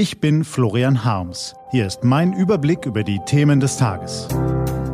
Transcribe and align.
Ich 0.00 0.18
bin 0.18 0.44
Florian 0.44 1.04
Harms. 1.04 1.54
Hier 1.72 1.86
ist 1.86 2.04
mein 2.04 2.32
Überblick 2.32 2.86
über 2.86 3.04
die 3.04 3.20
Themen 3.26 3.60
des 3.60 3.76
Tages. 3.76 4.28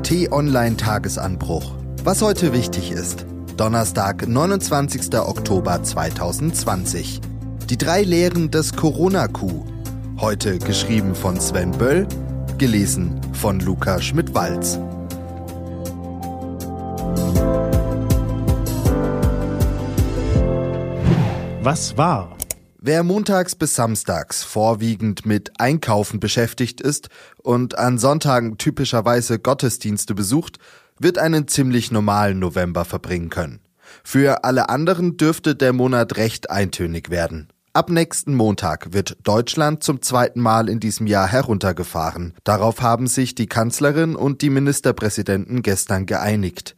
T-Online 0.03 0.77
Tagesanbruch. 0.77 1.77
Was 2.03 2.23
heute 2.23 2.53
wichtig 2.53 2.91
ist. 2.91 3.25
Donnerstag, 3.57 4.27
29. 4.27 5.15
Oktober 5.15 5.81
2020. 5.81 7.21
Die 7.71 7.79
drei 7.79 8.03
Lehren 8.03 8.51
des 8.51 8.73
Corona-Coup. 8.73 9.65
Heute 10.19 10.59
geschrieben 10.59 11.15
von 11.15 11.39
Sven 11.39 11.71
Böll, 11.71 12.09
gelesen 12.59 13.21
von 13.33 13.61
Luca 13.61 14.01
Schmidt-Walz. 14.01 14.81
Was 21.63 21.97
war? 21.97 22.37
Wer 22.89 23.03
montags 23.03 23.57
bis 23.57 23.75
samstags 23.75 24.45
vorwiegend 24.45 25.27
mit 25.27 25.59
Einkaufen 25.59 26.21
beschäftigt 26.21 26.81
ist 26.81 27.09
und 27.43 27.77
an 27.77 27.99
Sonntagen 27.99 28.59
typischerweise 28.59 29.41
Gottesdienste 29.41 30.15
besucht, 30.15 30.59
wird 30.97 31.19
einen 31.19 31.49
ziemlich 31.49 31.91
normalen 31.91 32.39
November 32.39 32.85
verbringen 32.85 33.29
können. 33.29 33.59
Für 34.05 34.45
alle 34.45 34.69
anderen 34.69 35.17
dürfte 35.17 35.57
der 35.57 35.73
Monat 35.73 36.17
recht 36.17 36.49
eintönig 36.49 37.11
werden. 37.11 37.49
Ab 37.73 37.91
nächsten 37.91 38.37
Montag 38.37 38.93
wird 38.93 39.17
Deutschland 39.25 39.83
zum 39.83 40.01
zweiten 40.01 40.41
Mal 40.41 40.69
in 40.69 40.79
diesem 40.79 41.09
Jahr 41.09 41.27
heruntergefahren. 41.27 42.35
Darauf 42.45 42.83
haben 42.83 43.09
sich 43.09 43.35
die 43.35 43.49
Kanzlerin 43.49 44.15
und 44.15 44.43
die 44.43 44.51
Ministerpräsidenten 44.51 45.63
gestern 45.63 46.07
geeinigt. 46.07 46.77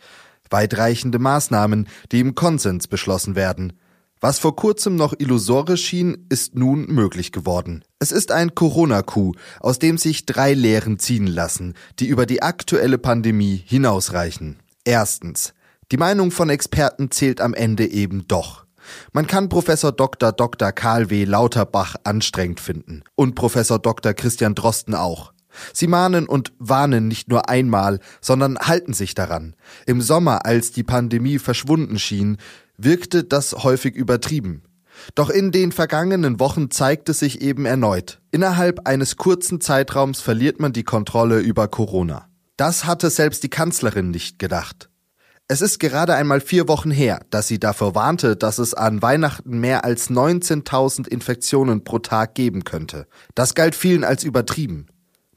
Weitreichende 0.49 1.19
Maßnahmen, 1.19 1.87
die 2.13 2.21
im 2.21 2.35
Konsens 2.35 2.89
beschlossen 2.89 3.37
werden. 3.37 3.75
Was 4.21 4.41
vor 4.41 4.57
kurzem 4.57 4.97
noch 4.97 5.15
illusorisch 5.17 5.85
schien, 5.85 6.27
ist 6.29 6.57
nun 6.57 6.87
möglich 6.87 7.31
geworden. 7.31 7.85
Es 8.01 8.11
ist 8.11 8.33
ein 8.33 8.55
Corona-Coup, 8.55 9.37
aus 9.61 9.79
dem 9.79 9.97
sich 9.97 10.27
drei 10.27 10.55
Lehren 10.55 10.99
ziehen 10.99 11.29
lassen, 11.29 11.75
die 12.01 12.09
über 12.09 12.27
die 12.27 12.43
aktuelle 12.43 12.99
Pandemie 12.99 13.63
hinausreichen. 13.65 14.59
Erstens. 14.85 15.55
Die 15.93 15.97
Meinung 15.97 16.33
von 16.33 16.51
Experten 16.51 17.11
zählt 17.11 17.41
am 17.41 17.55
Ende 17.55 17.87
eben 17.87 18.27
doch. 18.27 18.67
Man 19.13 19.27
kann 19.27 19.49
Professor 19.49 19.93
Dr. 19.93 20.33
Dr. 20.33 20.73
Karl 20.73 21.11
W. 21.11 21.25
Lauterbach 21.25 21.97
anstrengend 22.05 22.61
finden 22.61 23.05
und 23.15 23.35
Professor 23.35 23.79
Dr. 23.79 24.15
Christian 24.15 24.55
Drosten 24.55 24.95
auch. 24.95 25.33
Sie 25.73 25.87
mahnen 25.87 26.27
und 26.27 26.53
warnen 26.59 27.09
nicht 27.09 27.29
nur 27.29 27.49
einmal, 27.49 28.01
sondern 28.21 28.59
halten 28.59 28.93
sich 28.93 29.15
daran. 29.15 29.55
Im 29.87 30.01
Sommer, 30.01 30.47
als 30.47 30.73
die 30.73 30.85
Pandemie 30.85 31.39
verschwunden 31.39 31.99
schien, 31.99 32.39
wirkte 32.79 33.25
das 33.25 33.53
häufig 33.53 33.95
übertrieben. 33.95 34.63
Doch 35.15 35.31
in 35.31 35.53
den 35.53 35.73
vergangenen 35.73 36.41
Wochen 36.41 36.71
zeigte 36.71 37.13
sich 37.13 37.41
eben 37.41 37.67
erneut, 37.67 38.21
innerhalb 38.31 38.87
eines 38.87 39.17
kurzen 39.17 39.61
Zeitraums 39.61 40.21
verliert 40.21 40.61
man 40.61 40.73
die 40.73 40.85
Kontrolle 40.85 41.41
über 41.41 41.69
Corona. 41.69 42.29
Das 42.57 42.85
hatte 42.85 43.11
selbst 43.11 43.43
die 43.43 43.51
Kanzlerin 43.51 44.11
nicht 44.11 44.39
gedacht. 44.39 44.91
Es 45.51 45.63
ist 45.63 45.79
gerade 45.79 46.15
einmal 46.15 46.41
vier 46.41 46.69
Wochen 46.69 46.91
her, 46.91 47.21
dass 47.31 47.49
sie 47.49 47.59
davor 47.59 47.95
warnte, 47.95 48.37
dass 48.37 48.59
es 48.59 48.75
an 48.75 49.01
Weihnachten 49.01 49.61
mehr 49.61 49.83
als 49.85 50.11
19.000 50.11 51.09
Infektionen 51.09 51.85
pro 51.85 52.01
Tag 52.01 52.35
geben 52.35 52.65
könnte. 52.65 53.07
Das 53.35 53.55
galt 53.55 53.75
vielen 53.75 54.05
als 54.05 54.25
übertrieben. 54.25 54.89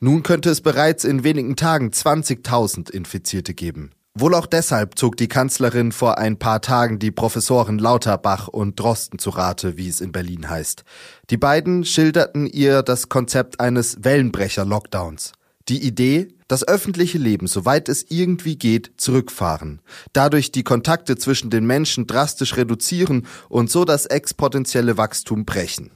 Nun 0.02 0.24
könnte 0.24 0.50
es 0.50 0.60
bereits 0.60 1.06
in 1.06 1.24
wenigen 1.24 1.56
Tagen 1.56 1.92
20.000 1.92 2.92
Infizierte 2.92 3.54
geben. 3.54 3.92
Wohl 4.14 4.36
auch 4.36 4.46
deshalb 4.46 5.00
zog 5.00 5.16
die 5.16 5.30
Kanzlerin 5.30 5.94
vor 5.94 6.18
ein 6.18 6.38
paar 6.38 6.62
Tagen 6.62 7.00
die 7.00 7.12
Professoren 7.12 7.80
Lauterbach 7.80 8.50
und 8.50 8.78
Drosten 8.78 9.20
zu 9.20 9.30
Rate, 9.30 9.78
wie 9.78 9.88
es 9.88 10.02
in 10.02 10.12
Berlin 10.12 10.50
heißt. 10.50 10.84
Die 11.30 11.38
beiden 11.38 11.86
schilderten 11.86 12.46
ihr 12.46 12.84
das 12.84 13.08
Konzept 13.08 13.62
eines 13.62 14.04
Wellenbrecher-Lockdowns. 14.04 15.32
Die 15.70 15.82
Idee, 15.82 16.28
das 16.50 16.68
öffentliche 16.68 17.20
Leben, 17.20 17.48
soweit 17.48 17.88
es 17.88 18.06
irgendwie 18.10 18.58
geht, 18.58 18.92
zurückfahren, 18.98 19.82
dadurch 20.12 20.52
die 20.52 20.64
Kontakte 20.64 21.16
zwischen 21.16 21.50
den 21.50 21.66
Menschen 21.66 22.06
drastisch 22.06 22.58
reduzieren 22.58 23.28
und 23.48 23.72
so 23.72 23.86
das 23.86 24.08
exponentielle 24.08 24.98
Wachstum 24.98 25.46
brechen. 25.46 25.92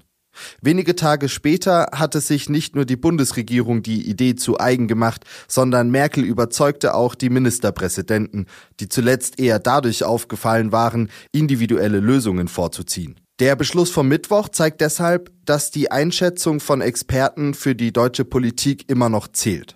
Wenige 0.62 0.96
Tage 0.96 1.30
später 1.30 1.88
hatte 1.94 2.22
sich 2.22 2.50
nicht 2.50 2.76
nur 2.76 2.86
die 2.86 2.96
Bundesregierung 2.96 3.84
die 3.84 4.10
Idee 4.10 4.36
zu 4.36 4.60
eigen 4.60 4.88
gemacht, 4.88 5.26
sondern 5.48 5.92
Merkel 5.92 6.24
überzeugte 6.24 6.94
auch 6.94 7.16
die 7.16 7.30
Ministerpräsidenten, 7.30 8.46
die 8.80 8.90
zuletzt 8.90 9.40
eher 9.40 9.60
dadurch 9.60 10.04
aufgefallen 10.04 10.72
waren, 10.72 11.10
individuelle 11.32 12.00
Lösungen 12.00 12.48
vorzuziehen. 12.48 13.20
Der 13.40 13.58
Beschluss 13.58 13.92
vom 13.92 14.08
Mittwoch 14.08 14.48
zeigt 14.48 14.80
deshalb, 14.80 15.30
dass 15.44 15.70
die 15.70 15.92
Einschätzung 15.92 16.62
von 16.62 16.80
Experten 16.80 17.54
für 17.54 17.76
die 17.76 17.92
deutsche 17.92 18.24
Politik 18.24 18.90
immer 18.90 19.10
noch 19.10 19.28
zählt. 19.28 19.76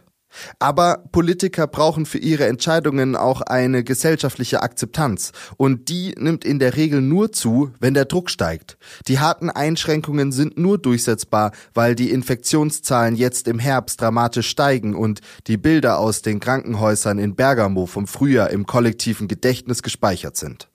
Aber 0.59 1.03
Politiker 1.11 1.67
brauchen 1.67 2.05
für 2.05 2.17
ihre 2.17 2.45
Entscheidungen 2.45 3.15
auch 3.15 3.41
eine 3.41 3.83
gesellschaftliche 3.83 4.61
Akzeptanz. 4.61 5.31
Und 5.57 5.89
die 5.89 6.13
nimmt 6.17 6.45
in 6.45 6.59
der 6.59 6.75
Regel 6.75 7.01
nur 7.01 7.31
zu, 7.31 7.71
wenn 7.79 7.93
der 7.93 8.05
Druck 8.05 8.29
steigt. 8.29 8.77
Die 9.07 9.19
harten 9.19 9.49
Einschränkungen 9.49 10.31
sind 10.31 10.57
nur 10.57 10.77
durchsetzbar, 10.77 11.51
weil 11.73 11.95
die 11.95 12.11
Infektionszahlen 12.11 13.15
jetzt 13.15 13.47
im 13.47 13.59
Herbst 13.59 14.01
dramatisch 14.01 14.49
steigen 14.49 14.95
und 14.95 15.21
die 15.47 15.57
Bilder 15.57 15.99
aus 15.99 16.21
den 16.21 16.39
Krankenhäusern 16.39 17.19
in 17.19 17.35
Bergamo 17.35 17.85
vom 17.85 18.07
Frühjahr 18.07 18.49
im 18.49 18.65
kollektiven 18.65 19.27
Gedächtnis 19.27 19.83
gespeichert 19.83 20.37
sind. 20.37 20.69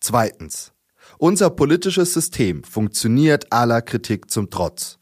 Zweitens. 0.00 0.72
Unser 1.18 1.50
politisches 1.50 2.14
System 2.14 2.62
funktioniert 2.62 3.52
aller 3.52 3.82
Kritik 3.82 4.30
zum 4.30 4.50
Trotz. 4.50 4.97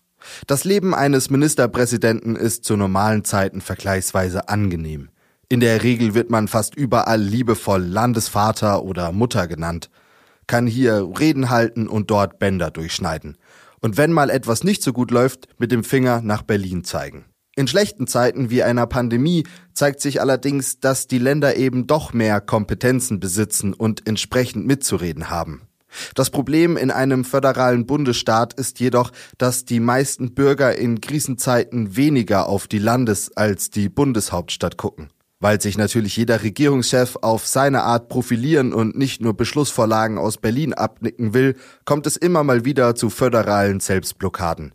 Das 0.46 0.64
Leben 0.64 0.94
eines 0.94 1.30
Ministerpräsidenten 1.30 2.36
ist 2.36 2.64
zu 2.64 2.76
normalen 2.76 3.24
Zeiten 3.24 3.60
vergleichsweise 3.60 4.48
angenehm. 4.48 5.08
In 5.48 5.60
der 5.60 5.82
Regel 5.82 6.14
wird 6.14 6.30
man 6.30 6.48
fast 6.48 6.74
überall 6.74 7.20
liebevoll 7.20 7.82
Landesvater 7.82 8.82
oder 8.82 9.12
Mutter 9.12 9.46
genannt, 9.46 9.90
kann 10.46 10.66
hier 10.66 11.08
Reden 11.18 11.50
halten 11.50 11.86
und 11.88 12.10
dort 12.10 12.38
Bänder 12.38 12.70
durchschneiden. 12.70 13.36
Und 13.80 13.96
wenn 13.96 14.12
mal 14.12 14.30
etwas 14.30 14.64
nicht 14.64 14.82
so 14.82 14.92
gut 14.92 15.10
läuft, 15.10 15.48
mit 15.58 15.70
dem 15.70 15.84
Finger 15.84 16.20
nach 16.20 16.42
Berlin 16.42 16.82
zeigen. 16.82 17.26
In 17.54 17.68
schlechten 17.68 18.06
Zeiten 18.06 18.50
wie 18.50 18.62
einer 18.62 18.86
Pandemie 18.86 19.44
zeigt 19.72 20.00
sich 20.00 20.20
allerdings, 20.20 20.78
dass 20.80 21.06
die 21.06 21.18
Länder 21.18 21.56
eben 21.56 21.86
doch 21.86 22.12
mehr 22.12 22.40
Kompetenzen 22.40 23.18
besitzen 23.18 23.72
und 23.72 24.06
entsprechend 24.06 24.66
mitzureden 24.66 25.30
haben. 25.30 25.62
Das 26.14 26.30
Problem 26.30 26.76
in 26.76 26.90
einem 26.90 27.24
föderalen 27.24 27.86
Bundesstaat 27.86 28.54
ist 28.54 28.80
jedoch, 28.80 29.12
dass 29.38 29.64
die 29.64 29.80
meisten 29.80 30.34
Bürger 30.34 30.76
in 30.76 31.00
Krisenzeiten 31.00 31.96
weniger 31.96 32.46
auf 32.48 32.66
die 32.66 32.78
Landes- 32.78 33.36
als 33.36 33.70
die 33.70 33.88
Bundeshauptstadt 33.88 34.76
gucken. 34.76 35.08
Weil 35.38 35.60
sich 35.60 35.76
natürlich 35.76 36.16
jeder 36.16 36.42
Regierungschef 36.42 37.18
auf 37.20 37.46
seine 37.46 37.82
Art 37.82 38.08
profilieren 38.08 38.72
und 38.72 38.96
nicht 38.96 39.20
nur 39.20 39.36
Beschlussvorlagen 39.36 40.16
aus 40.16 40.38
Berlin 40.38 40.72
abnicken 40.72 41.34
will, 41.34 41.56
kommt 41.84 42.06
es 42.06 42.16
immer 42.16 42.42
mal 42.42 42.64
wieder 42.64 42.94
zu 42.94 43.10
föderalen 43.10 43.80
Selbstblockaden. 43.80 44.72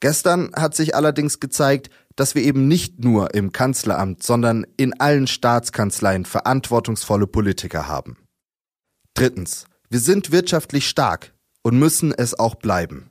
Gestern 0.00 0.50
hat 0.54 0.74
sich 0.74 0.94
allerdings 0.94 1.40
gezeigt, 1.40 1.90
dass 2.16 2.34
wir 2.34 2.42
eben 2.42 2.68
nicht 2.68 3.02
nur 3.04 3.34
im 3.34 3.52
Kanzleramt, 3.52 4.22
sondern 4.22 4.66
in 4.76 4.98
allen 5.00 5.26
Staatskanzleien 5.26 6.24
verantwortungsvolle 6.24 7.26
Politiker 7.26 7.88
haben. 7.88 8.16
Drittens. 9.14 9.66
Wir 9.92 10.00
sind 10.00 10.32
wirtschaftlich 10.32 10.88
stark 10.88 11.34
und 11.60 11.78
müssen 11.78 12.14
es 12.16 12.32
auch 12.38 12.54
bleiben. 12.54 13.10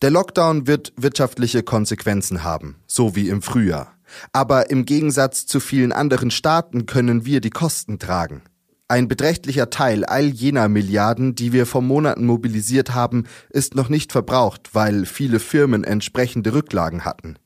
Der 0.00 0.08
Lockdown 0.08 0.66
wird 0.66 0.94
wirtschaftliche 0.96 1.62
Konsequenzen 1.62 2.42
haben, 2.42 2.76
so 2.86 3.14
wie 3.14 3.28
im 3.28 3.42
Frühjahr. 3.42 3.92
Aber 4.32 4.70
im 4.70 4.86
Gegensatz 4.86 5.44
zu 5.44 5.60
vielen 5.60 5.92
anderen 5.92 6.30
Staaten 6.30 6.86
können 6.86 7.26
wir 7.26 7.42
die 7.42 7.50
Kosten 7.50 7.98
tragen. 7.98 8.40
Ein 8.88 9.06
beträchtlicher 9.06 9.68
Teil 9.68 10.06
all 10.06 10.24
jener 10.24 10.70
Milliarden, 10.70 11.34
die 11.34 11.52
wir 11.52 11.66
vor 11.66 11.82
Monaten 11.82 12.24
mobilisiert 12.24 12.94
haben, 12.94 13.24
ist 13.50 13.74
noch 13.74 13.90
nicht 13.90 14.10
verbraucht, 14.10 14.70
weil 14.72 15.04
viele 15.04 15.40
Firmen 15.40 15.84
entsprechende 15.84 16.54
Rücklagen 16.54 17.04
hatten. 17.04 17.36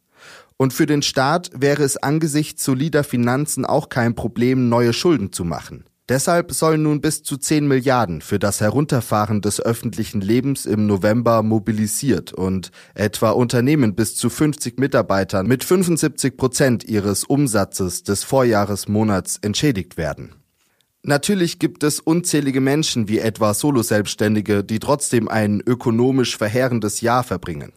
Und 0.57 0.73
für 0.73 0.87
den 0.87 1.03
Staat 1.03 1.51
wäre 1.53 1.83
es 1.83 1.97
angesichts 1.97 2.63
solider 2.63 3.03
Finanzen 3.03 3.65
auch 3.65 3.89
kein 3.89 4.15
Problem, 4.15 4.69
neue 4.69 4.93
Schulden 4.93 5.33
zu 5.33 5.45
machen. 5.45 5.88
Deshalb 6.09 6.53
sollen 6.53 6.85
nun 6.85 7.03
bis 7.03 7.23
zu 7.23 7.37
10 7.37 7.69
Milliarden 7.69 8.23
für 8.23 8.39
das 8.39 8.63
Herunterfahren 8.63 9.43
des 9.43 9.61
öffentlichen 9.61 10.23
Lebens 10.23 10.65
im 10.65 10.87
November 10.87 11.43
mobilisiert 11.43 12.33
und 12.33 12.71
etwa 12.95 13.31
Unternehmen 13.31 13.95
bis 13.95 14.17
zu 14.17 14.31
50 14.31 14.79
Mitarbeitern 14.79 15.47
mit 15.47 15.65
75 15.65 16.39
Prozent 16.39 16.85
ihres 16.85 17.25
Umsatzes 17.25 18.05
des 18.05 18.25
Vorjahresmonats 18.25 19.37
entschädigt 19.43 19.99
werden. 19.99 20.35
Natürlich 21.03 21.59
gibt 21.59 21.83
es 21.83 22.01
unzählige 22.01 22.63
Menschen 22.63 23.09
wie 23.09 23.19
etwa 23.19 23.53
Soloselbstständige, 23.53 24.65
die 24.65 24.79
trotzdem 24.79 25.29
ein 25.29 25.63
ökonomisch 25.65 26.39
verheerendes 26.39 27.03
Jahr 27.03 27.23
verbringen. 27.23 27.73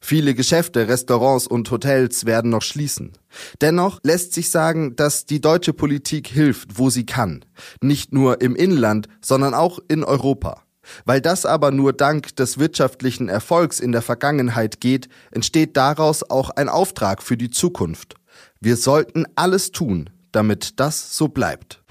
Viele 0.00 0.34
Geschäfte, 0.34 0.88
Restaurants 0.88 1.46
und 1.46 1.70
Hotels 1.70 2.26
werden 2.26 2.50
noch 2.50 2.62
schließen. 2.62 3.12
Dennoch 3.60 3.98
lässt 4.02 4.34
sich 4.34 4.50
sagen, 4.50 4.94
dass 4.94 5.26
die 5.26 5.40
deutsche 5.40 5.72
Politik 5.72 6.28
hilft, 6.28 6.78
wo 6.78 6.90
sie 6.90 7.06
kann. 7.06 7.44
Nicht 7.82 8.12
nur 8.12 8.40
im 8.40 8.54
Inland, 8.54 9.08
sondern 9.20 9.54
auch 9.54 9.78
in 9.88 10.04
Europa. 10.04 10.62
Weil 11.04 11.20
das 11.20 11.44
aber 11.44 11.72
nur 11.72 11.92
dank 11.92 12.36
des 12.36 12.58
wirtschaftlichen 12.58 13.28
Erfolgs 13.28 13.80
in 13.80 13.92
der 13.92 14.02
Vergangenheit 14.02 14.80
geht, 14.80 15.08
entsteht 15.32 15.76
daraus 15.76 16.22
auch 16.22 16.50
ein 16.50 16.68
Auftrag 16.68 17.22
für 17.22 17.36
die 17.36 17.50
Zukunft. 17.50 18.14
Wir 18.60 18.76
sollten 18.76 19.24
alles 19.34 19.72
tun, 19.72 20.10
damit 20.32 20.78
das 20.78 21.16
so 21.16 21.28
bleibt. 21.28 21.82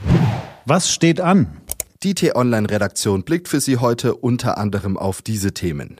Was 0.65 0.91
steht 0.91 1.19
an? 1.19 1.61
Die 2.03 2.13
T-Online-Redaktion 2.13 3.23
blickt 3.23 3.47
für 3.47 3.59
Sie 3.59 3.77
heute 3.77 4.15
unter 4.15 4.57
anderem 4.57 4.97
auf 4.97 5.21
diese 5.21 5.53
Themen. 5.53 5.99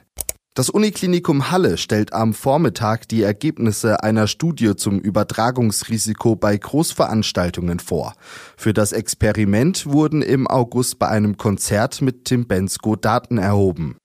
Das 0.56 0.70
Uniklinikum 0.70 1.50
Halle 1.50 1.76
stellt 1.76 2.14
am 2.14 2.32
Vormittag 2.32 3.06
die 3.08 3.22
Ergebnisse 3.22 4.02
einer 4.02 4.26
Studie 4.26 4.74
zum 4.74 4.98
Übertragungsrisiko 4.98 6.34
bei 6.34 6.56
Großveranstaltungen 6.56 7.78
vor. 7.78 8.14
Für 8.56 8.72
das 8.72 8.92
Experiment 8.92 9.84
wurden 9.84 10.22
im 10.22 10.46
August 10.46 10.98
bei 10.98 11.08
einem 11.08 11.36
Konzert 11.36 12.00
mit 12.00 12.24
Tim 12.24 12.46
Bensko 12.46 12.96
Daten 12.96 13.36
erhoben. 13.36 13.98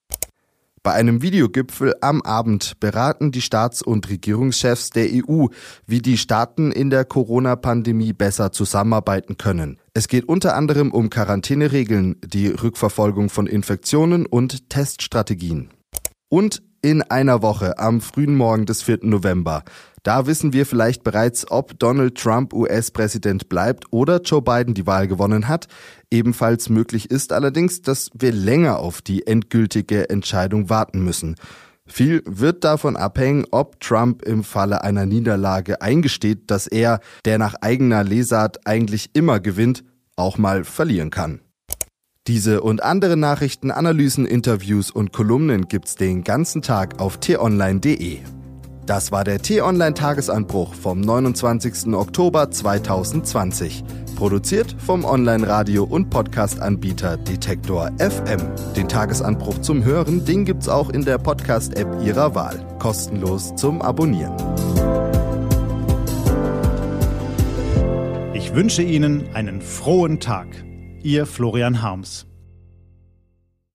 Bei 0.84 0.92
einem 0.92 1.22
Videogipfel 1.22 1.96
am 2.02 2.22
Abend 2.22 2.82
beraten 2.82 3.32
die 3.32 3.42
Staats- 3.42 3.82
und 3.82 4.10
Regierungschefs 4.10 4.90
der 4.90 5.08
EU, 5.10 5.46
wie 5.88 6.02
die 6.02 6.18
Staaten 6.18 6.74
in 6.74 6.90
der 6.90 7.06
Corona-Pandemie 7.06 8.12
besser 8.12 8.52
zusammenarbeiten 8.52 9.38
können. 9.38 9.80
Es 9.94 10.10
geht 10.10 10.28
unter 10.28 10.58
anderem 10.58 10.92
um 10.92 11.10
Quarantäneregeln, 11.10 12.18
die 12.26 12.48
Rückverfolgung 12.48 13.30
von 13.30 13.48
Infektionen 13.48 14.26
und 14.26 14.70
Teststrategien. 14.70 15.70
Und 16.34 16.64
in 16.82 17.02
einer 17.02 17.42
Woche, 17.42 17.78
am 17.78 18.00
frühen 18.00 18.38
Morgen 18.38 18.66
des 18.66 18.82
4. 18.82 19.00
November, 19.02 19.64
da 20.02 20.28
wissen 20.28 20.54
wir 20.54 20.66
vielleicht 20.66 21.04
bereits, 21.04 21.52
ob 21.52 21.78
Donald 21.78 22.18
Trump 22.18 22.54
US-Präsident 22.54 23.50
bleibt 23.50 23.84
oder 23.92 24.22
Joe 24.22 24.42
Biden 24.42 24.74
die 24.74 24.88
Wahl 24.88 25.10
gewonnen 25.10 25.50
hat. 25.50 25.68
Ebenfalls 26.10 26.70
möglich 26.70 27.12
ist 27.12 27.34
allerdings, 27.34 27.82
dass 27.82 28.10
wir 28.18 28.32
länger 28.32 28.80
auf 28.80 29.02
die 29.02 29.28
endgültige 29.28 30.10
Entscheidung 30.10 30.70
warten 30.70 31.04
müssen. 31.04 31.36
Viel 31.86 32.24
wird 32.26 32.64
davon 32.64 32.96
abhängen, 32.96 33.46
ob 33.52 33.82
Trump 33.82 34.22
im 34.22 34.46
Falle 34.46 34.86
einer 34.86 35.06
Niederlage 35.06 35.82
eingesteht, 35.82 36.50
dass 36.50 36.66
er, 36.66 37.02
der 37.26 37.40
nach 37.40 37.56
eigener 37.56 38.06
Lesart 38.06 38.66
eigentlich 38.66 39.10
immer 39.14 39.42
gewinnt, 39.42 39.84
auch 40.16 40.38
mal 40.38 40.64
verlieren 40.64 41.10
kann. 41.10 41.42
Diese 42.28 42.62
und 42.62 42.84
andere 42.84 43.18
Nachrichten, 43.18 43.72
Analysen, 43.72 44.28
Interviews 44.28 44.92
und 44.92 45.12
Kolumnen 45.12 45.68
gibt's 45.68 45.96
den 45.96 46.24
ganzen 46.24 46.62
Tag 46.62 47.00
auf 47.00 47.18
t-online.de. 47.18 48.20
Das 48.86 49.12
war 49.12 49.24
der 49.24 49.42
T-Online 49.42 49.96
Tagesanbruch 49.96 50.76
vom 50.76 51.02
29. 51.02 51.96
Oktober 51.96 52.52
2020. 52.52 53.84
Produziert 54.16 54.76
vom 54.78 55.04
Online-Radio- 55.04 55.84
und 55.84 56.12
Podcast-Anbieter 56.12 57.18
Detektor 57.18 57.90
FM. 57.98 58.40
Den 58.76 58.88
Tagesanbruch 58.88 59.58
zum 59.62 59.84
Hören, 59.84 60.24
den 60.24 60.46
gibt's 60.46 60.70
auch 60.70 60.92
in 60.92 61.04
der 61.04 61.18
Podcast-App 61.18 62.04
Ihrer 62.06 62.36
Wahl. 62.36 62.78
Kostenlos 62.78 63.56
zum 63.56 63.82
Abonnieren. 63.82 64.36
Ich 68.36 68.54
wünsche 68.54 68.84
Ihnen 68.84 69.34
einen 69.34 69.60
frohen 69.60 70.20
Tag. 70.20 70.48
Ihr 71.04 71.26
Florian 71.26 71.82
Harms. 71.82 72.31